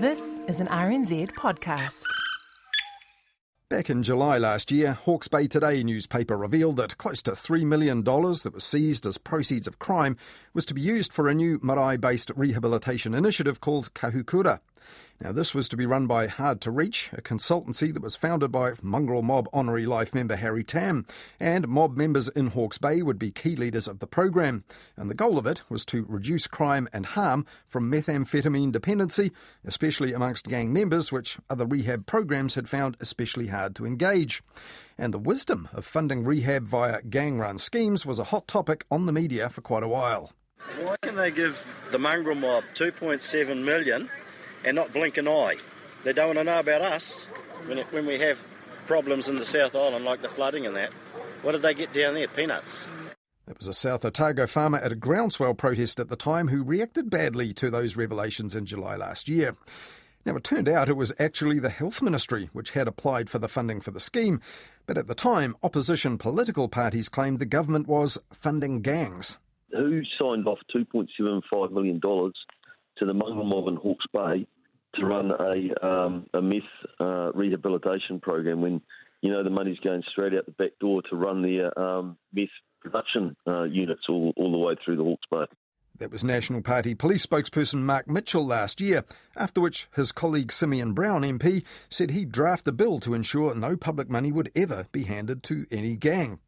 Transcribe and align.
This 0.00 0.38
is 0.48 0.62
an 0.62 0.66
RNZ 0.68 1.32
podcast. 1.32 2.04
Back 3.68 3.90
in 3.90 4.02
July 4.02 4.38
last 4.38 4.72
year, 4.72 4.94
Hawke's 4.94 5.28
Bay 5.28 5.46
Today 5.46 5.82
newspaper 5.82 6.38
revealed 6.38 6.78
that 6.78 6.96
close 6.96 7.20
to 7.24 7.32
$3 7.32 7.64
million 7.64 8.02
that 8.02 8.50
was 8.54 8.64
seized 8.64 9.04
as 9.04 9.18
proceeds 9.18 9.68
of 9.68 9.78
crime 9.78 10.16
was 10.54 10.64
to 10.64 10.72
be 10.72 10.80
used 10.80 11.12
for 11.12 11.28
a 11.28 11.34
new 11.34 11.60
marae 11.62 11.98
based 11.98 12.30
rehabilitation 12.34 13.12
initiative 13.14 13.60
called 13.60 13.92
Kahukura. 13.92 14.60
Now, 15.22 15.32
this 15.32 15.54
was 15.54 15.68
to 15.68 15.76
be 15.76 15.84
run 15.84 16.06
by 16.06 16.28
Hard 16.28 16.62
to 16.62 16.70
Reach, 16.70 17.10
a 17.12 17.20
consultancy 17.20 17.92
that 17.92 18.02
was 18.02 18.16
founded 18.16 18.50
by 18.50 18.72
Mongrel 18.80 19.20
Mob 19.20 19.50
Honorary 19.52 19.84
Life 19.84 20.14
member 20.14 20.34
Harry 20.34 20.64
Tam, 20.64 21.04
and 21.38 21.68
mob 21.68 21.94
members 21.94 22.28
in 22.28 22.46
Hawke's 22.46 22.78
Bay 22.78 23.02
would 23.02 23.18
be 23.18 23.30
key 23.30 23.54
leaders 23.54 23.86
of 23.86 23.98
the 23.98 24.06
program. 24.06 24.64
And 24.96 25.10
the 25.10 25.14
goal 25.14 25.36
of 25.36 25.46
it 25.46 25.60
was 25.68 25.84
to 25.86 26.06
reduce 26.08 26.46
crime 26.46 26.88
and 26.94 27.04
harm 27.04 27.44
from 27.66 27.92
methamphetamine 27.92 28.72
dependency, 28.72 29.30
especially 29.62 30.14
amongst 30.14 30.48
gang 30.48 30.72
members, 30.72 31.12
which 31.12 31.36
other 31.50 31.66
rehab 31.66 32.06
programs 32.06 32.54
had 32.54 32.70
found 32.70 32.96
especially 32.98 33.48
hard 33.48 33.76
to 33.76 33.84
engage. 33.84 34.42
And 34.96 35.12
the 35.12 35.18
wisdom 35.18 35.68
of 35.74 35.84
funding 35.84 36.24
rehab 36.24 36.64
via 36.66 37.02
gang 37.02 37.38
run 37.38 37.58
schemes 37.58 38.06
was 38.06 38.18
a 38.18 38.24
hot 38.24 38.48
topic 38.48 38.86
on 38.90 39.04
the 39.04 39.12
media 39.12 39.50
for 39.50 39.60
quite 39.60 39.82
a 39.82 39.88
while. 39.88 40.32
Why 40.82 40.96
can 41.02 41.16
they 41.16 41.30
give 41.30 41.74
the 41.90 41.98
mongrel 41.98 42.36
mob 42.36 42.64
2.7 42.74 43.62
million 43.62 44.08
and 44.64 44.74
not 44.74 44.92
blink 44.92 45.16
an 45.16 45.28
eye. 45.28 45.56
They 46.04 46.12
don't 46.12 46.28
want 46.28 46.38
to 46.38 46.44
know 46.44 46.60
about 46.60 46.80
us 46.82 47.24
when, 47.66 47.78
it, 47.78 47.86
when 47.90 48.06
we 48.06 48.18
have 48.18 48.46
problems 48.86 49.28
in 49.28 49.36
the 49.36 49.44
South 49.44 49.74
Island 49.74 50.04
like 50.04 50.22
the 50.22 50.28
flooding 50.28 50.66
and 50.66 50.76
that. 50.76 50.92
What 51.42 51.52
did 51.52 51.62
they 51.62 51.74
get 51.74 51.92
down 51.92 52.14
there? 52.14 52.28
Peanuts. 52.28 52.88
It 53.48 53.58
was 53.58 53.68
a 53.68 53.74
South 53.74 54.04
Otago 54.04 54.46
farmer 54.46 54.78
at 54.78 54.92
a 54.92 54.96
groundswell 54.96 55.54
protest 55.54 55.98
at 55.98 56.08
the 56.08 56.16
time 56.16 56.48
who 56.48 56.62
reacted 56.62 57.10
badly 57.10 57.52
to 57.54 57.68
those 57.68 57.96
revelations 57.96 58.54
in 58.54 58.64
July 58.64 58.96
last 58.96 59.28
year. 59.28 59.56
Now, 60.24 60.36
it 60.36 60.44
turned 60.44 60.68
out 60.68 60.88
it 60.88 60.96
was 60.96 61.14
actually 61.18 61.58
the 61.58 61.70
Health 61.70 62.02
Ministry 62.02 62.50
which 62.52 62.70
had 62.70 62.86
applied 62.86 63.30
for 63.30 63.38
the 63.38 63.48
funding 63.48 63.80
for 63.80 63.90
the 63.90 64.00
scheme, 64.00 64.40
but 64.86 64.98
at 64.98 65.06
the 65.06 65.14
time, 65.14 65.56
opposition 65.62 66.18
political 66.18 66.68
parties 66.68 67.08
claimed 67.08 67.38
the 67.38 67.46
government 67.46 67.88
was 67.88 68.18
funding 68.32 68.82
gangs. 68.82 69.38
Who 69.72 70.02
signed 70.18 70.46
off 70.46 70.58
$2.75 70.74 71.72
million 71.72 72.00
to 73.00 73.06
the 73.06 73.14
Mongrel 73.14 73.76
Hawke's 73.76 74.06
Bay 74.12 74.46
to 74.94 75.06
run 75.06 75.30
a, 75.30 75.86
um, 75.86 76.26
a 76.34 76.40
meth 76.40 76.62
uh, 77.00 77.32
rehabilitation 77.32 78.20
program 78.20 78.60
when 78.60 78.80
you 79.22 79.30
know 79.30 79.42
the 79.42 79.50
money's 79.50 79.78
going 79.80 80.02
straight 80.10 80.34
out 80.34 80.46
the 80.46 80.52
back 80.52 80.72
door 80.80 81.02
to 81.10 81.16
run 81.16 81.42
the 81.42 81.70
um, 81.80 82.16
meth 82.32 82.48
production 82.80 83.36
uh, 83.46 83.64
units 83.64 84.02
all, 84.08 84.32
all 84.36 84.52
the 84.52 84.58
way 84.58 84.74
through 84.84 84.96
the 84.96 85.04
Hawke's 85.04 85.26
Bay. 85.30 85.44
That 85.98 86.10
was 86.10 86.24
National 86.24 86.62
Party 86.62 86.94
police 86.94 87.26
spokesperson 87.26 87.82
Mark 87.82 88.08
Mitchell 88.08 88.46
last 88.46 88.80
year, 88.80 89.04
after 89.36 89.60
which 89.60 89.86
his 89.94 90.12
colleague 90.12 90.50
Simeon 90.50 90.94
Brown 90.94 91.22
MP 91.22 91.62
said 91.90 92.10
he'd 92.10 92.32
draft 92.32 92.66
a 92.68 92.72
bill 92.72 93.00
to 93.00 93.12
ensure 93.12 93.54
no 93.54 93.76
public 93.76 94.08
money 94.08 94.32
would 94.32 94.50
ever 94.56 94.86
be 94.92 95.02
handed 95.02 95.42
to 95.42 95.66
any 95.70 95.96
gang. 95.96 96.38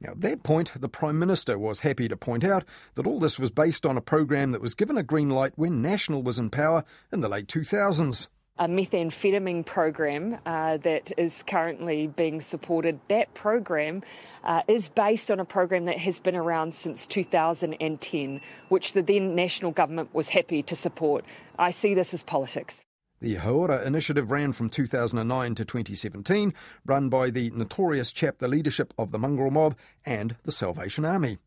Now, 0.00 0.12
at 0.12 0.20
that 0.20 0.42
point, 0.42 0.72
the 0.80 0.88
Prime 0.88 1.18
Minister 1.18 1.58
was 1.58 1.80
happy 1.80 2.08
to 2.08 2.16
point 2.16 2.44
out 2.44 2.64
that 2.94 3.06
all 3.06 3.18
this 3.18 3.38
was 3.38 3.50
based 3.50 3.84
on 3.84 3.96
a 3.96 4.02
program 4.02 4.52
that 4.52 4.60
was 4.60 4.74
given 4.74 4.96
a 4.96 5.02
green 5.02 5.30
light 5.30 5.52
when 5.56 5.82
National 5.82 6.22
was 6.22 6.38
in 6.38 6.50
power 6.50 6.84
in 7.12 7.20
the 7.20 7.28
late 7.28 7.48
2000s 7.48 8.28
a 8.58 8.66
methamphetamine 8.66 9.64
program 9.64 10.36
uh, 10.44 10.78
that 10.78 11.12
is 11.16 11.32
currently 11.48 12.08
being 12.08 12.44
supported. 12.50 12.98
That 13.08 13.32
program 13.34 14.02
uh, 14.44 14.62
is 14.68 14.84
based 14.96 15.30
on 15.30 15.40
a 15.40 15.44
program 15.44 15.84
that 15.84 15.98
has 15.98 16.16
been 16.24 16.34
around 16.34 16.74
since 16.82 16.98
2010, 17.12 18.40
which 18.68 18.92
the 18.94 19.02
then 19.02 19.34
national 19.34 19.72
government 19.72 20.12
was 20.12 20.26
happy 20.26 20.62
to 20.64 20.76
support. 20.76 21.24
I 21.58 21.74
see 21.80 21.94
this 21.94 22.08
as 22.12 22.22
politics. 22.24 22.74
The 23.20 23.34
Hauora 23.34 23.84
initiative 23.84 24.30
ran 24.30 24.52
from 24.52 24.70
2009 24.70 25.56
to 25.56 25.64
2017, 25.64 26.54
run 26.86 27.08
by 27.08 27.30
the 27.30 27.50
notorious 27.50 28.12
chapter 28.12 28.46
leadership 28.46 28.94
of 28.96 29.10
the 29.10 29.18
Mongrel 29.18 29.50
Mob 29.50 29.76
and 30.06 30.36
the 30.44 30.52
Salvation 30.52 31.04
Army. 31.04 31.38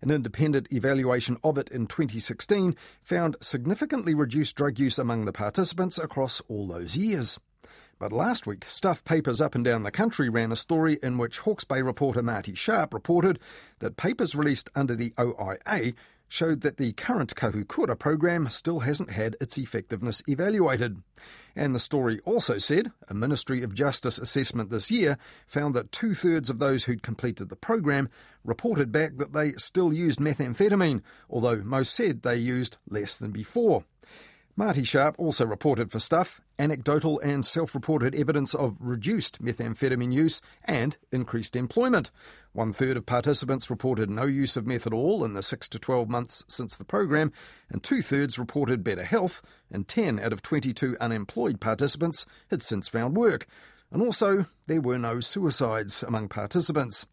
An 0.00 0.10
independent 0.10 0.72
evaluation 0.72 1.36
of 1.44 1.58
it 1.58 1.68
in 1.68 1.86
2016 1.86 2.74
found 3.02 3.36
significantly 3.42 4.14
reduced 4.14 4.56
drug 4.56 4.78
use 4.78 4.98
among 4.98 5.26
the 5.26 5.32
participants 5.32 5.98
across 5.98 6.40
all 6.48 6.66
those 6.66 6.96
years. 6.96 7.38
But 7.98 8.12
last 8.12 8.46
week, 8.46 8.64
Stuff 8.66 9.04
papers 9.04 9.42
up 9.42 9.54
and 9.54 9.62
down 9.62 9.82
the 9.82 9.90
country 9.90 10.30
ran 10.30 10.50
a 10.50 10.56
story 10.56 10.98
in 11.02 11.18
which 11.18 11.40
Hawke's 11.40 11.64
Bay 11.64 11.82
reporter 11.82 12.22
Marty 12.22 12.54
Sharp 12.54 12.94
reported 12.94 13.38
that 13.80 13.98
papers 13.98 14.34
released 14.34 14.70
under 14.74 14.96
the 14.96 15.12
OIA 15.18 15.92
showed 16.30 16.60
that 16.60 16.76
the 16.76 16.92
current 16.92 17.34
Kahukura 17.34 17.98
program 17.98 18.48
still 18.50 18.78
hasn't 18.78 19.10
had 19.10 19.36
its 19.40 19.58
effectiveness 19.58 20.22
evaluated. 20.28 21.02
And 21.56 21.74
the 21.74 21.80
story 21.80 22.20
also 22.24 22.56
said 22.56 22.92
a 23.08 23.14
Ministry 23.14 23.62
of 23.62 23.74
Justice 23.74 24.16
assessment 24.16 24.70
this 24.70 24.92
year 24.92 25.18
found 25.44 25.74
that 25.74 25.90
two 25.90 26.14
thirds 26.14 26.48
of 26.48 26.60
those 26.60 26.84
who'd 26.84 27.02
completed 27.02 27.48
the 27.48 27.56
program 27.56 28.08
reported 28.44 28.92
back 28.92 29.16
that 29.16 29.32
they 29.32 29.52
still 29.54 29.92
used 29.92 30.20
methamphetamine, 30.20 31.02
although 31.28 31.56
most 31.56 31.92
said 31.92 32.22
they 32.22 32.36
used 32.36 32.76
less 32.88 33.16
than 33.16 33.32
before. 33.32 33.84
Marty 34.56 34.84
Sharp 34.84 35.14
also 35.18 35.46
reported 35.46 35.90
for 35.90 35.98
Stuff 35.98 36.40
anecdotal 36.58 37.18
and 37.20 37.46
self 37.46 37.74
reported 37.74 38.14
evidence 38.14 38.54
of 38.54 38.76
reduced 38.80 39.42
methamphetamine 39.42 40.12
use 40.12 40.42
and 40.64 40.98
increased 41.10 41.56
employment. 41.56 42.10
One 42.52 42.72
third 42.72 42.98
of 42.98 43.06
participants 43.06 43.70
reported 43.70 44.10
no 44.10 44.24
use 44.24 44.56
of 44.56 44.66
meth 44.66 44.86
at 44.86 44.92
all 44.92 45.24
in 45.24 45.32
the 45.32 45.42
6 45.42 45.68
to 45.70 45.78
12 45.78 46.08
months 46.10 46.44
since 46.48 46.76
the 46.76 46.84
program, 46.84 47.32
and 47.70 47.82
two 47.82 48.02
thirds 48.02 48.38
reported 48.38 48.84
better 48.84 49.04
health, 49.04 49.40
and 49.70 49.88
10 49.88 50.20
out 50.20 50.32
of 50.32 50.42
22 50.42 50.96
unemployed 51.00 51.60
participants 51.60 52.26
had 52.50 52.62
since 52.62 52.88
found 52.88 53.16
work. 53.16 53.46
And 53.90 54.02
also, 54.02 54.46
there 54.66 54.82
were 54.82 54.98
no 54.98 55.20
suicides 55.20 56.02
among 56.02 56.28
participants. 56.28 57.06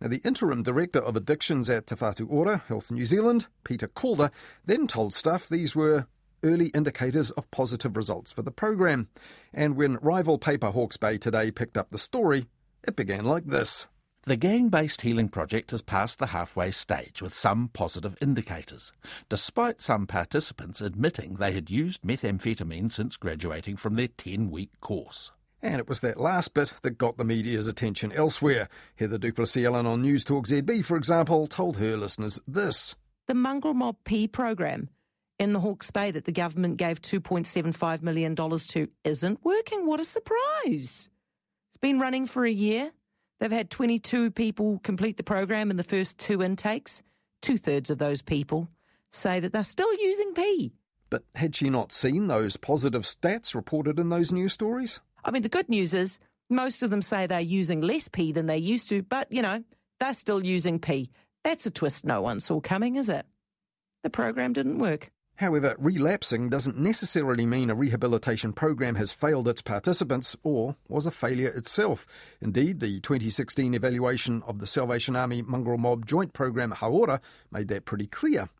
Now, 0.00 0.08
the 0.08 0.22
interim 0.24 0.64
director 0.64 0.98
of 0.98 1.14
addictions 1.14 1.70
at 1.70 1.86
Te 1.86 2.24
Ora, 2.24 2.64
Health 2.66 2.90
New 2.90 3.06
Zealand, 3.06 3.46
Peter 3.62 3.86
Calder, 3.86 4.32
then 4.66 4.88
told 4.88 5.14
Stuff 5.14 5.48
these 5.48 5.76
were 5.76 6.06
early 6.42 6.68
indicators 6.68 7.30
of 7.32 7.50
positive 7.50 7.96
results 7.96 8.32
for 8.32 8.42
the 8.42 8.50
program. 8.50 9.08
And 9.52 9.76
when 9.76 9.96
rival 9.96 10.38
paper 10.38 10.70
Hawke's 10.70 10.96
Bay 10.96 11.18
Today 11.18 11.50
picked 11.50 11.76
up 11.76 11.90
the 11.90 11.98
story, 11.98 12.46
it 12.86 12.96
began 12.96 13.24
like 13.24 13.46
this. 13.46 13.86
The 14.24 14.36
gang 14.36 14.68
based 14.68 15.00
healing 15.00 15.28
project 15.28 15.72
has 15.72 15.82
passed 15.82 16.20
the 16.20 16.28
halfway 16.28 16.70
stage 16.70 17.20
with 17.20 17.34
some 17.34 17.70
positive 17.72 18.16
indicators, 18.20 18.92
despite 19.28 19.80
some 19.80 20.06
participants 20.06 20.80
admitting 20.80 21.34
they 21.34 21.50
had 21.50 21.70
used 21.70 22.02
methamphetamine 22.02 22.92
since 22.92 23.16
graduating 23.16 23.76
from 23.76 23.94
their 23.94 24.06
10 24.06 24.48
week 24.48 24.70
course. 24.80 25.32
And 25.60 25.80
it 25.80 25.88
was 25.88 26.00
that 26.02 26.20
last 26.20 26.54
bit 26.54 26.72
that 26.82 26.98
got 26.98 27.16
the 27.16 27.24
media's 27.24 27.66
attention 27.66 28.12
elsewhere. 28.12 28.68
Heather 28.94 29.18
du 29.18 29.32
Plessis-Allen 29.32 29.86
on 29.86 30.02
News 30.02 30.22
Talk 30.22 30.46
ZB, 30.46 30.84
for 30.84 30.96
example, 30.96 31.48
told 31.48 31.78
her 31.78 31.96
listeners 31.96 32.40
this. 32.46 32.94
The 33.26 33.34
Mongrel 33.34 33.74
Mob 33.74 33.96
P 34.04 34.28
program 34.28 34.88
in 35.42 35.52
the 35.52 35.60
Hawke's 35.60 35.90
Bay 35.90 36.12
that 36.12 36.24
the 36.24 36.30
government 36.30 36.76
gave 36.76 37.02
$2.75 37.02 38.00
million 38.00 38.36
to 38.36 38.88
isn't 39.02 39.44
working. 39.44 39.86
What 39.86 39.98
a 39.98 40.04
surprise! 40.04 41.10
It's 41.68 41.76
been 41.80 41.98
running 41.98 42.28
for 42.28 42.44
a 42.44 42.50
year. 42.50 42.92
They've 43.40 43.50
had 43.50 43.68
22 43.68 44.30
people 44.30 44.78
complete 44.84 45.16
the 45.16 45.24
program 45.24 45.72
in 45.72 45.76
the 45.76 45.82
first 45.82 46.16
two 46.16 46.44
intakes. 46.44 47.02
Two 47.40 47.58
thirds 47.58 47.90
of 47.90 47.98
those 47.98 48.22
people 48.22 48.68
say 49.10 49.40
that 49.40 49.52
they're 49.52 49.64
still 49.64 49.92
using 49.94 50.32
P. 50.32 50.74
But 51.10 51.24
had 51.34 51.56
she 51.56 51.70
not 51.70 51.90
seen 51.90 52.28
those 52.28 52.56
positive 52.56 53.02
stats 53.02 53.52
reported 53.52 53.98
in 53.98 54.10
those 54.10 54.30
news 54.30 54.52
stories? 54.52 55.00
I 55.24 55.32
mean, 55.32 55.42
the 55.42 55.48
good 55.48 55.68
news 55.68 55.92
is 55.92 56.20
most 56.50 56.84
of 56.84 56.90
them 56.90 57.02
say 57.02 57.26
they're 57.26 57.40
using 57.40 57.80
less 57.80 58.06
P 58.06 58.30
than 58.30 58.46
they 58.46 58.58
used 58.58 58.88
to, 58.90 59.02
but, 59.02 59.26
you 59.32 59.42
know, 59.42 59.64
they're 59.98 60.14
still 60.14 60.44
using 60.44 60.78
P. 60.78 61.10
That's 61.42 61.66
a 61.66 61.70
twist 61.72 62.04
no 62.04 62.22
one 62.22 62.38
saw 62.38 62.60
coming, 62.60 62.94
is 62.94 63.08
it? 63.08 63.26
The 64.04 64.10
program 64.10 64.52
didn't 64.52 64.78
work. 64.78 65.10
However, 65.42 65.74
relapsing 65.76 66.50
doesn't 66.50 66.78
necessarily 66.78 67.46
mean 67.46 67.68
a 67.68 67.74
rehabilitation 67.74 68.52
program 68.52 68.94
has 68.94 69.10
failed 69.10 69.48
its 69.48 69.60
participants 69.60 70.36
or 70.44 70.76
was 70.86 71.04
a 71.04 71.10
failure 71.10 71.48
itself. 71.48 72.06
Indeed, 72.40 72.78
the 72.78 73.00
2016 73.00 73.74
evaluation 73.74 74.44
of 74.46 74.60
the 74.60 74.68
Salvation 74.68 75.16
Army 75.16 75.42
Mongrel 75.42 75.78
Mob 75.78 76.06
Joint 76.06 76.32
Program 76.32 76.70
Hauora 76.70 77.18
made 77.50 77.66
that 77.68 77.86
pretty 77.86 78.06
clear. 78.06 78.50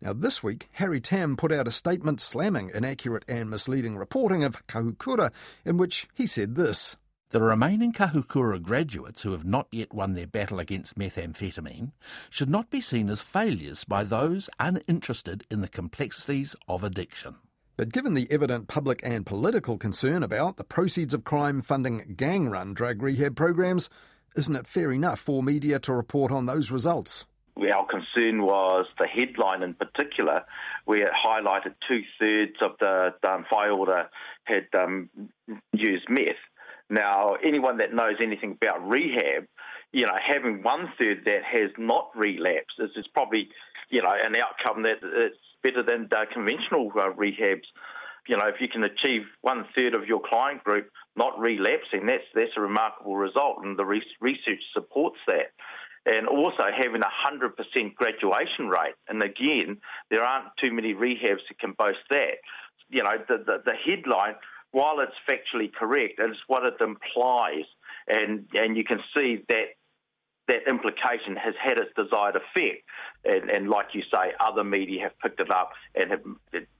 Now, 0.00 0.12
this 0.12 0.40
week, 0.40 0.68
Harry 0.74 1.00
Tam 1.00 1.36
put 1.36 1.50
out 1.50 1.66
a 1.66 1.72
statement 1.72 2.20
slamming 2.20 2.70
inaccurate 2.72 3.24
and 3.26 3.50
misleading 3.50 3.96
reporting 3.96 4.44
of 4.44 4.64
Kahukura, 4.68 5.32
in 5.64 5.78
which 5.78 6.06
he 6.14 6.28
said 6.28 6.54
this. 6.54 6.94
The 7.32 7.40
remaining 7.40 7.92
Kahukura 7.92 8.60
graduates 8.60 9.22
who 9.22 9.30
have 9.30 9.44
not 9.44 9.68
yet 9.70 9.94
won 9.94 10.14
their 10.14 10.26
battle 10.26 10.58
against 10.58 10.98
methamphetamine 10.98 11.92
should 12.28 12.50
not 12.50 12.70
be 12.70 12.80
seen 12.80 13.08
as 13.08 13.22
failures 13.22 13.84
by 13.84 14.02
those 14.02 14.50
uninterested 14.58 15.44
in 15.48 15.60
the 15.60 15.68
complexities 15.68 16.56
of 16.66 16.82
addiction. 16.82 17.36
But 17.76 17.92
given 17.92 18.14
the 18.14 18.26
evident 18.32 18.66
public 18.66 19.00
and 19.04 19.24
political 19.24 19.78
concern 19.78 20.24
about 20.24 20.56
the 20.56 20.64
proceeds 20.64 21.14
of 21.14 21.22
crime 21.22 21.62
funding 21.62 22.14
gang 22.16 22.48
run 22.48 22.74
drug 22.74 23.00
rehab 23.00 23.36
programs, 23.36 23.90
isn't 24.34 24.56
it 24.56 24.66
fair 24.66 24.90
enough 24.90 25.20
for 25.20 25.40
media 25.40 25.78
to 25.78 25.92
report 25.92 26.32
on 26.32 26.46
those 26.46 26.72
results? 26.72 27.26
Our 27.56 27.86
concern 27.86 28.42
was 28.42 28.86
the 28.98 29.06
headline 29.06 29.62
in 29.62 29.74
particular, 29.74 30.44
where 30.84 31.06
it 31.06 31.12
highlighted 31.14 31.74
two 31.86 32.00
thirds 32.18 32.56
of 32.60 32.72
the 32.80 33.14
um, 33.22 33.44
fire 33.48 33.70
order 33.70 34.08
had 34.44 34.66
um, 34.74 35.10
used 35.72 36.08
meth. 36.08 36.34
Now, 36.90 37.36
anyone 37.42 37.78
that 37.78 37.94
knows 37.94 38.16
anything 38.20 38.58
about 38.60 38.86
rehab, 38.86 39.46
you 39.92 40.06
know, 40.06 40.18
having 40.20 40.62
one 40.62 40.92
third 40.98 41.22
that 41.24 41.42
has 41.44 41.70
not 41.78 42.10
relapsed 42.14 42.76
is, 42.78 42.90
is 42.96 43.06
probably, 43.14 43.48
you 43.90 44.02
know, 44.02 44.12
an 44.12 44.34
outcome 44.34 44.82
that 44.82 44.98
it's 45.02 45.36
better 45.62 45.82
than 45.82 46.08
uh, 46.12 46.24
conventional 46.32 46.90
uh, 46.94 47.14
rehabs. 47.14 47.66
You 48.28 48.36
know, 48.36 48.46
if 48.46 48.60
you 48.60 48.68
can 48.68 48.84
achieve 48.84 49.22
one 49.40 49.66
third 49.74 49.94
of 49.94 50.06
your 50.06 50.20
client 50.20 50.62
group 50.64 50.90
not 51.16 51.38
relapsing, 51.38 52.06
that's 52.06 52.26
that's 52.34 52.52
a 52.56 52.60
remarkable 52.60 53.16
result, 53.16 53.58
and 53.62 53.78
the 53.78 53.84
re- 53.84 54.02
research 54.20 54.62
supports 54.74 55.18
that 55.26 55.52
and 56.06 56.26
also 56.26 56.64
having 56.74 57.02
a 57.02 57.12
100% 57.28 57.94
graduation 57.94 58.68
rate. 58.68 58.94
And 59.08 59.22
again, 59.22 59.78
there 60.10 60.22
aren't 60.22 60.48
too 60.58 60.72
many 60.72 60.94
rehabs 60.94 61.44
that 61.48 61.58
can 61.60 61.72
boast 61.76 61.98
that. 62.08 62.40
You 62.88 63.02
know, 63.02 63.16
the, 63.28 63.38
the, 63.38 63.56
the 63.64 63.72
headline, 63.84 64.34
while 64.72 65.00
it's 65.00 65.16
factually 65.28 65.72
correct, 65.72 66.14
it's 66.18 66.38
what 66.46 66.64
it 66.64 66.74
implies. 66.80 67.64
And, 68.08 68.46
and 68.54 68.76
you 68.76 68.84
can 68.84 69.00
see 69.14 69.44
that 69.48 69.74
that 70.48 70.68
implication 70.68 71.36
has 71.36 71.54
had 71.62 71.78
its 71.78 71.90
desired 71.94 72.34
effect. 72.34 72.82
And, 73.24 73.50
and, 73.50 73.68
like 73.68 73.88
you 73.92 74.02
say, 74.02 74.32
other 74.40 74.64
media 74.64 75.02
have 75.02 75.18
picked 75.20 75.40
it 75.40 75.50
up 75.50 75.70
and 75.94 76.10
have 76.10 76.22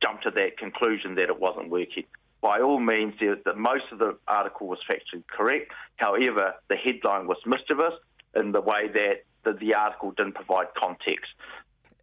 jumped 0.02 0.24
to 0.24 0.30
that 0.32 0.58
conclusion 0.58 1.14
that 1.16 1.28
it 1.28 1.38
wasn't 1.38 1.70
working. 1.70 2.04
By 2.40 2.60
all 2.60 2.80
means, 2.80 3.14
that 3.20 3.56
most 3.56 3.84
of 3.92 3.98
the 3.98 4.16
article 4.26 4.66
was 4.66 4.78
factually 4.88 5.22
correct. 5.28 5.72
However, 5.96 6.54
the 6.68 6.76
headline 6.76 7.26
was 7.26 7.36
mischievous 7.46 7.94
in 8.34 8.52
the 8.52 8.60
way 8.60 8.88
that 8.88 9.24
the, 9.44 9.52
the 9.52 9.74
article 9.74 10.12
didn't 10.12 10.34
provide 10.34 10.68
context. 10.76 11.30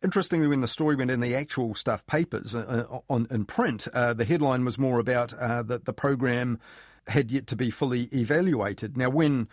Interestingly, 0.03 0.47
when 0.47 0.61
the 0.61 0.67
story 0.67 0.95
went 0.95 1.11
in 1.11 1.19
the 1.19 1.35
actual 1.35 1.75
stuff 1.75 2.05
papers 2.07 2.53
uh, 2.53 2.87
uh, 2.89 2.99
on 3.09 3.27
in 3.31 3.45
print, 3.45 3.87
uh, 3.93 4.13
the 4.13 4.25
headline 4.25 4.63
was 4.65 4.77
more 4.77 4.99
about 4.99 5.33
uh, 5.33 5.63
that 5.63 5.85
the 5.85 5.93
program 5.93 6.59
had 7.07 7.31
yet 7.31 7.47
to 7.47 7.55
be 7.55 7.71
fully 7.71 8.03
evaluated. 8.13 8.97
Now, 8.97 9.09
when 9.09 9.47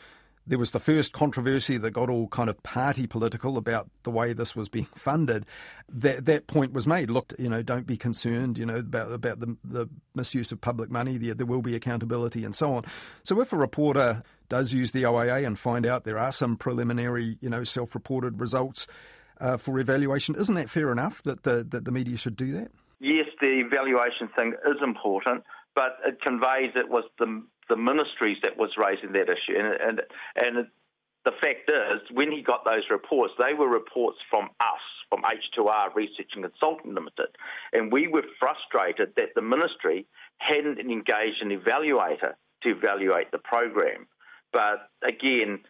there 0.46 0.58
was 0.58 0.72
the 0.72 0.80
first 0.80 1.12
controversy 1.12 1.78
that 1.78 1.92
got 1.92 2.10
all 2.10 2.28
kind 2.28 2.50
of 2.50 2.62
party 2.62 3.06
political 3.06 3.56
about 3.56 3.88
the 4.02 4.10
way 4.10 4.32
this 4.32 4.54
was 4.54 4.68
being 4.68 4.84
funded. 4.94 5.46
That 5.88 6.26
that 6.26 6.46
point 6.46 6.72
was 6.72 6.86
made. 6.86 7.10
Look, 7.10 7.32
you 7.38 7.48
know, 7.48 7.62
don't 7.62 7.86
be 7.86 7.96
concerned, 7.96 8.58
you 8.58 8.66
know, 8.66 8.76
about 8.76 9.12
about 9.12 9.40
the, 9.40 9.56
the 9.64 9.88
misuse 10.14 10.52
of 10.52 10.60
public 10.60 10.90
money. 10.90 11.16
There, 11.16 11.34
there 11.34 11.46
will 11.46 11.62
be 11.62 11.74
accountability 11.74 12.44
and 12.44 12.54
so 12.54 12.74
on. 12.74 12.84
So 13.22 13.40
if 13.40 13.52
a 13.52 13.56
reporter 13.56 14.22
does 14.48 14.72
use 14.72 14.92
the 14.92 15.06
OIA 15.06 15.46
and 15.46 15.58
find 15.58 15.86
out 15.86 16.04
there 16.04 16.18
are 16.18 16.32
some 16.32 16.56
preliminary, 16.56 17.38
you 17.40 17.48
know, 17.48 17.64
self-reported 17.64 18.40
results 18.40 18.86
uh, 19.40 19.56
for 19.56 19.78
evaluation, 19.78 20.34
isn't 20.34 20.54
that 20.54 20.70
fair 20.70 20.90
enough 20.92 21.22
that 21.22 21.42
the 21.42 21.64
that 21.70 21.84
the 21.84 21.92
media 21.92 22.16
should 22.16 22.36
do 22.36 22.52
that? 22.52 22.70
Yes, 23.00 23.26
the 23.40 23.60
evaluation 23.60 24.28
thing 24.34 24.54
is 24.66 24.76
important, 24.82 25.44
but 25.74 25.98
it 26.06 26.20
conveys 26.22 26.72
it 26.74 26.88
was 26.88 27.04
the 27.18 27.42
the 27.68 27.76
ministries 27.76 28.38
that 28.42 28.56
was 28.58 28.70
raising 28.76 29.12
that 29.12 29.28
issue. 29.28 29.56
And, 29.56 29.80
and, 29.80 30.00
and 30.36 30.66
the 31.24 31.32
fact 31.40 31.68
is, 31.68 32.02
when 32.12 32.30
he 32.30 32.42
got 32.42 32.64
those 32.64 32.84
reports, 32.90 33.32
they 33.38 33.54
were 33.54 33.68
reports 33.68 34.18
from 34.28 34.50
us, 34.60 34.84
from 35.08 35.22
H2R 35.22 35.94
Research 35.94 36.30
and 36.34 36.44
Consulting 36.44 36.94
Limited. 36.94 37.28
And 37.72 37.90
we 37.90 38.08
were 38.08 38.24
frustrated 38.38 39.14
that 39.16 39.34
the 39.34 39.42
ministry 39.42 40.06
hadn't 40.38 40.78
engaged 40.78 41.40
an 41.40 41.50
evaluator 41.50 42.34
to 42.62 42.68
evaluate 42.70 43.30
the 43.30 43.38
program. 43.38 44.06
But 44.52 44.90
again, 45.02 45.60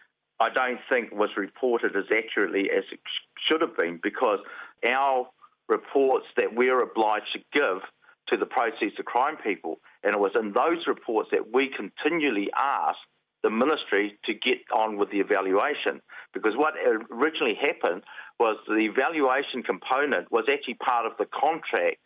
I 0.40 0.48
don't 0.50 0.80
think 0.88 1.12
was 1.12 1.30
reported 1.36 1.96
as 1.96 2.04
accurately 2.10 2.70
as 2.76 2.84
it 2.92 3.00
should 3.48 3.60
have 3.60 3.76
been 3.76 4.00
because 4.02 4.40
our 4.84 5.28
reports 5.68 6.26
that 6.36 6.54
we're 6.54 6.82
obliged 6.82 7.32
to 7.34 7.40
give 7.52 7.82
to 8.28 8.36
the 8.36 8.46
proceeds 8.46 8.98
of 8.98 9.04
crime 9.04 9.36
people. 9.36 9.78
And 10.02 10.14
it 10.14 10.18
was 10.18 10.32
in 10.34 10.52
those 10.52 10.86
reports 10.86 11.28
that 11.32 11.52
we 11.52 11.70
continually 11.74 12.48
asked 12.56 13.06
the 13.42 13.50
ministry 13.50 14.18
to 14.24 14.32
get 14.32 14.58
on 14.74 14.96
with 14.96 15.10
the 15.10 15.20
evaluation. 15.20 16.00
Because 16.32 16.54
what 16.56 16.74
originally 17.12 17.54
happened 17.54 18.02
was 18.40 18.56
the 18.66 18.88
evaluation 18.88 19.62
component 19.62 20.32
was 20.32 20.46
actually 20.50 20.74
part 20.74 21.06
of 21.06 21.12
the 21.18 21.26
contract 21.26 21.98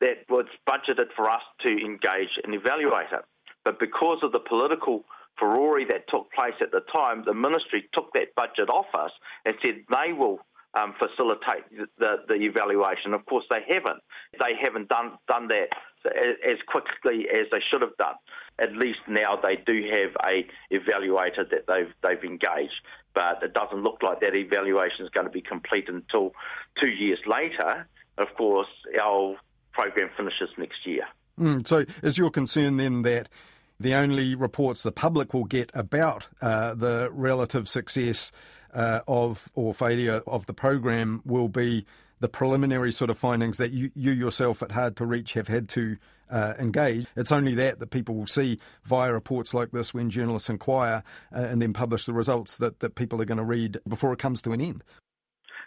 that 0.00 0.26
was 0.28 0.46
budgeted 0.68 1.14
for 1.14 1.30
us 1.30 1.42
to 1.62 1.68
engage 1.68 2.36
an 2.44 2.52
evaluator. 2.52 3.22
But 3.64 3.78
because 3.80 4.18
of 4.22 4.32
the 4.32 4.40
political 4.40 5.04
furore 5.38 5.84
that 5.88 6.08
took 6.08 6.32
place 6.32 6.54
at 6.60 6.70
the 6.72 6.80
time, 6.92 7.24
the 7.24 7.34
ministry 7.34 7.88
took 7.92 8.12
that 8.14 8.34
budget 8.34 8.68
off 8.68 8.86
us 8.94 9.10
and 9.44 9.54
said 9.62 9.84
they 9.88 10.12
will 10.12 10.40
um, 10.74 10.94
facilitate 10.98 11.64
the, 11.98 12.16
the 12.28 12.34
evaluation. 12.34 13.14
Of 13.14 13.24
course, 13.26 13.44
they 13.48 13.64
haven't. 13.66 14.02
They 14.38 14.54
haven't 14.60 14.88
done 14.88 15.12
done 15.26 15.48
that 15.48 15.68
as 16.06 16.58
quickly 16.68 17.26
as 17.28 17.46
they 17.50 17.58
should 17.70 17.82
have 17.82 17.96
done. 17.96 18.14
At 18.58 18.76
least 18.76 19.00
now 19.08 19.38
they 19.40 19.56
do 19.56 19.82
have 19.90 20.16
a 20.24 20.46
evaluator 20.72 21.48
that 21.50 21.66
they've 21.66 21.92
they've 22.02 22.22
engaged, 22.22 22.80
but 23.14 23.42
it 23.42 23.54
doesn't 23.54 23.82
look 23.82 24.02
like 24.02 24.20
that 24.20 24.34
evaluation 24.34 25.04
is 25.04 25.10
going 25.10 25.26
to 25.26 25.32
be 25.32 25.42
complete 25.42 25.88
until 25.88 26.32
two 26.80 26.88
years 26.88 27.20
later. 27.26 27.86
Of 28.18 28.28
course, 28.36 28.68
our 29.02 29.36
program 29.72 30.10
finishes 30.16 30.48
next 30.56 30.86
year. 30.86 31.06
Mm, 31.38 31.66
so, 31.66 31.84
is 32.02 32.16
your 32.16 32.30
concern 32.30 32.78
then 32.78 33.02
that 33.02 33.28
the 33.78 33.94
only 33.94 34.34
reports 34.34 34.82
the 34.82 34.92
public 34.92 35.34
will 35.34 35.44
get 35.44 35.70
about 35.74 36.28
uh, 36.40 36.74
the 36.74 37.08
relative 37.12 37.68
success 37.68 38.32
uh, 38.74 39.00
of 39.06 39.50
or 39.54 39.74
failure 39.74 40.22
of 40.26 40.46
the 40.46 40.54
program 40.54 41.22
will 41.24 41.48
be 41.48 41.84
the 42.20 42.28
preliminary 42.28 42.92
sort 42.92 43.10
of 43.10 43.18
findings 43.18 43.58
that 43.58 43.72
you, 43.72 43.90
you 43.94 44.12
yourself 44.12 44.62
at 44.62 44.72
Hard 44.72 44.96
to 44.96 45.06
Reach 45.06 45.34
have 45.34 45.48
had 45.48 45.68
to 45.70 45.96
uh, 46.30 46.54
engage. 46.58 47.06
It's 47.14 47.30
only 47.30 47.54
that 47.54 47.78
that 47.78 47.90
people 47.90 48.14
will 48.14 48.26
see 48.26 48.58
via 48.84 49.12
reports 49.12 49.54
like 49.54 49.70
this 49.70 49.92
when 49.92 50.10
journalists 50.10 50.48
inquire 50.48 51.02
uh, 51.34 51.40
and 51.40 51.60
then 51.60 51.72
publish 51.72 52.06
the 52.06 52.12
results 52.12 52.56
that, 52.56 52.80
that 52.80 52.94
people 52.94 53.20
are 53.20 53.26
going 53.26 53.38
to 53.38 53.44
read 53.44 53.78
before 53.86 54.12
it 54.12 54.18
comes 54.18 54.42
to 54.42 54.52
an 54.52 54.60
end. 54.60 54.82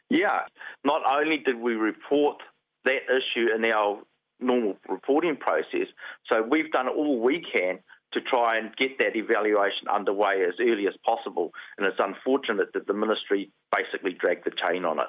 Yeah, 0.10 0.42
not 0.84 1.02
only 1.06 1.38
did 1.38 1.60
we 1.60 1.74
report 1.74 2.38
that 2.84 3.04
issue 3.08 3.48
in 3.56 3.64
our 3.66 4.02
normal 4.40 4.78
reporting 4.88 5.38
process, 5.38 5.88
so 6.28 6.42
we've 6.42 6.72
done 6.72 6.88
all 6.88 7.22
we 7.22 7.46
can 7.54 7.80
to 8.14 8.22
try 8.22 8.58
and 8.58 8.76
get 8.76 8.98
that 8.98 9.16
evaluation 9.16 9.88
underway 9.94 10.44
as 10.48 10.56
early 10.60 10.88
as 10.88 10.94
possible. 11.06 11.52
And 11.78 11.86
it's 11.86 12.00
unfortunate 12.00 12.74
that 12.74 12.88
the 12.88 12.94
ministry 12.94 13.52
basically 13.72 14.14
dragged 14.14 14.46
the 14.46 14.52
chain 14.52 14.86
on 14.86 15.00
it. 15.00 15.08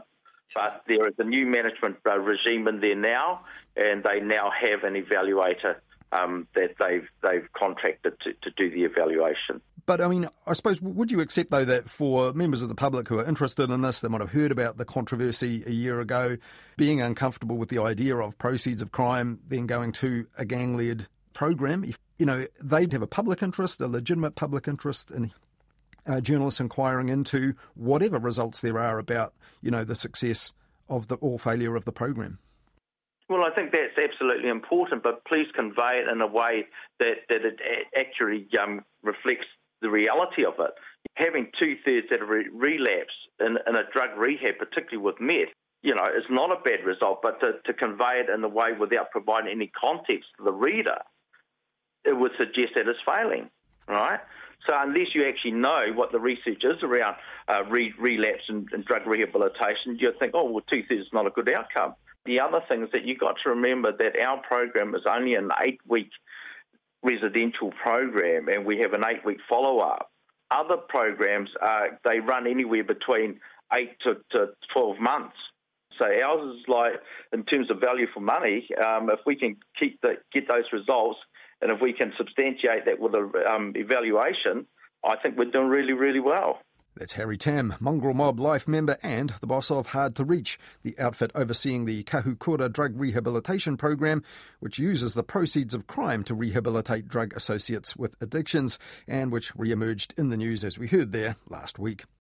But 0.55 0.82
there 0.88 1.06
is 1.06 1.14
a 1.19 1.25
new 1.25 1.47
management 1.47 1.99
uh, 2.05 2.19
regime 2.19 2.67
in 2.67 2.81
there 2.81 2.97
now, 2.97 3.43
and 3.76 4.02
they 4.02 4.20
now 4.20 4.50
have 4.50 4.82
an 4.82 5.00
evaluator 5.00 5.76
um, 6.12 6.48
that 6.55 6.75
they've 6.79 7.08
they've 7.22 7.48
contracted 7.56 8.15
to, 8.22 8.32
to 8.32 8.51
do 8.56 8.70
the 8.70 8.82
evaluation. 8.82 9.60
But 9.86 10.01
I 10.01 10.08
mean, 10.08 10.29
I 10.46 10.53
suppose 10.53 10.81
would 10.81 11.10
you 11.10 11.20
accept 11.20 11.51
though 11.51 11.65
that 11.65 11.89
for 11.89 12.32
members 12.32 12.63
of 12.63 12.69
the 12.69 12.75
public 12.75 13.08
who 13.08 13.19
are 13.19 13.25
interested 13.25 13.70
in 13.70 13.81
this, 13.82 14.01
they 14.01 14.08
might 14.08 14.20
have 14.20 14.32
heard 14.32 14.53
about 14.53 14.77
the 14.77 14.84
controversy 14.84 15.63
a 15.67 15.70
year 15.70 16.01
ago, 16.01 16.36
being 16.77 17.01
uncomfortable 17.01 17.56
with 17.56 17.69
the 17.69 17.81
idea 17.81 18.17
of 18.17 18.36
proceeds 18.39 18.82
of 18.82 18.93
crime 18.93 19.39
then 19.46 19.67
going 19.67 19.93
to 19.93 20.27
a 20.36 20.44
gang-led 20.44 21.06
program, 21.32 21.84
if 21.84 21.98
you 22.20 22.27
know 22.27 22.46
they'd 22.62 22.93
have 22.93 23.03
a 23.03 23.06
public 23.06 23.43
interest, 23.43 23.81
a 23.81 23.89
legitimate 23.89 24.34
public 24.36 24.69
interest 24.69 25.10
in 25.10 25.32
uh, 26.06 26.20
journalists 26.20 26.60
inquiring 26.60 27.08
into 27.08 27.55
whatever 27.74 28.19
results 28.19 28.60
there 28.60 28.79
are 28.79 28.98
about 28.98 29.32
you 29.62 29.70
know 29.70 29.84
the 29.84 29.96
success 29.96 30.53
of 30.89 31.08
the 31.08 31.17
or 31.17 31.39
failure 31.39 31.74
of 31.77 31.86
the 31.86 31.93
program. 31.93 32.39
Well, 33.31 33.44
I 33.44 33.55
think 33.55 33.70
that's 33.70 33.96
absolutely 33.96 34.50
important, 34.50 35.03
but 35.03 35.24
please 35.24 35.46
convey 35.55 36.03
it 36.05 36.10
in 36.10 36.20
a 36.20 36.27
way 36.27 36.67
that, 36.98 37.22
that 37.29 37.44
it 37.46 37.60
actually 37.96 38.48
um, 38.60 38.84
reflects 39.05 39.46
the 39.81 39.89
reality 39.89 40.44
of 40.44 40.55
it. 40.58 40.72
Having 41.15 41.53
two 41.56 41.77
thirds 41.84 42.08
that 42.10 42.19
have 42.19 42.29
relapsed 42.29 43.22
in, 43.39 43.56
in, 43.69 43.77
a 43.77 43.86
drug 43.93 44.19
rehab, 44.19 44.58
particularly 44.58 44.98
with 44.98 45.20
meth, 45.20 45.55
you 45.82 45.94
know, 45.94 46.06
is 46.06 46.27
not 46.29 46.50
a 46.50 46.60
bad 46.60 46.84
result, 46.84 47.20
but 47.22 47.39
to, 47.39 47.53
to 47.67 47.72
convey 47.72 48.20
it 48.27 48.29
in 48.29 48.43
a 48.43 48.48
way 48.48 48.70
without 48.79 49.12
providing 49.12 49.53
any 49.55 49.70
context 49.81 50.27
to 50.36 50.43
the 50.43 50.53
reader 50.53 50.98
it 52.05 52.17
would 52.17 52.33
suggest 52.39 52.75
that 52.75 52.89
it's 52.89 52.99
failing, 53.05 53.51
right? 53.89 54.21
So 54.67 54.75
unless 54.77 55.15
you 55.15 55.27
actually 55.27 55.53
know 55.53 55.87
what 55.95 56.13
the 56.13 56.21
research 56.21 56.63
is 56.65 56.83
around 56.83 57.17
uh, 57.49 57.65
re- 57.65 57.95
relapse 57.99 58.43
and, 58.49 58.69
and, 58.73 58.85
drug 58.85 59.07
rehabilitation, 59.07 59.97
you'll 59.99 60.13
think, 60.19 60.33
oh, 60.35 60.51
well, 60.51 60.65
two-thirds 60.69 61.07
is 61.07 61.13
not 61.13 61.27
a 61.27 61.31
good 61.31 61.49
outcome. 61.49 61.95
The 62.27 62.41
other 62.41 62.61
thing 62.69 62.83
is 62.83 62.91
that 62.93 63.05
you've 63.07 63.19
got 63.19 63.37
to 63.43 63.51
remember 63.51 63.93
that 63.97 64.21
our 64.21 64.43
program 64.47 64.95
is 64.95 65.03
only 65.09 65.35
an 65.35 65.51
eight-week 65.65 66.11
residential 67.03 67.73
program, 67.83 68.49
and 68.49 68.67
we 68.67 68.79
have 68.81 68.93
an 68.93 69.03
eight-week 69.05 69.39
follow-up. 69.49 70.11
Other 70.51 70.77
programs, 70.77 71.49
uh, 71.63 71.97
they 72.05 72.21
run 72.21 72.47
anywhere 72.47 72.85
between 72.85 73.41
eight 73.73 73.97
to, 74.05 74.17
to 74.33 74.49
12 74.75 74.99
months. 74.99 75.37
So 75.99 76.05
ours 76.05 76.57
is 76.57 76.65
like, 76.69 76.95
in 77.33 77.45
terms 77.45 77.71
of 77.71 77.81
value 77.81 78.07
for 78.13 78.21
money, 78.21 78.69
um, 78.79 79.11
if 79.11 79.21
we 79.25 79.37
can 79.37 79.57
keep 79.79 80.01
the, 80.01 80.15
get 80.33 80.49
those 80.49 80.65
results 80.73 81.19
and 81.60 81.70
if 81.70 81.81
we 81.81 81.93
can 81.93 82.12
substantiate 82.17 82.84
that 82.86 82.98
with 82.98 83.14
an 83.14 83.32
um, 83.48 83.72
evaluation, 83.76 84.67
I 85.05 85.17
think 85.17 85.36
we're 85.36 85.50
doing 85.50 85.69
really, 85.69 85.93
really 85.93 86.20
well. 86.20 86.60
That's 86.96 87.12
Harry 87.12 87.38
Tam, 87.38 87.74
Mongrel 87.81 88.14
Mob 88.14 88.40
Life 88.40 88.67
member 88.67 88.98
and 89.02 89.32
the 89.40 89.46
boss 89.46 89.70
of 89.70 89.88
Hard 89.88 90.17
to 90.17 90.24
Reach, 90.24 90.58
the 90.82 90.98
outfit 90.98 91.31
overseeing 91.34 91.84
the 91.84 92.02
Kahukura 92.02 92.70
Drug 92.70 92.98
Rehabilitation 92.98 93.76
Program, 93.76 94.24
which 94.58 94.79
uses 94.79 95.14
the 95.14 95.22
proceeds 95.22 95.72
of 95.72 95.86
crime 95.86 96.24
to 96.24 96.34
rehabilitate 96.34 97.08
drug 97.08 97.32
associates 97.34 97.96
with 97.96 98.17
addictions 98.20 98.79
and 99.06 99.31
which 99.31 99.55
re 99.55 99.70
emerged 99.70 100.14
in 100.19 100.31
the 100.31 100.36
news 100.36 100.64
as 100.64 100.79
we 100.79 100.88
heard 100.88 101.12
there 101.12 101.36
last 101.48 101.79
week. 101.79 102.05